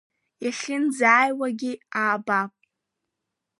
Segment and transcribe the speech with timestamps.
[0.45, 2.51] Иахьынӡазааиуагьы аабап!